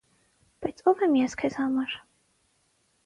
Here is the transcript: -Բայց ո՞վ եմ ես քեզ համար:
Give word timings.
-Բայց 0.65 0.81
ո՞վ 0.91 1.03
եմ 1.07 1.13
ես 1.19 1.37
քեզ 1.43 1.59
համար: 1.61 1.95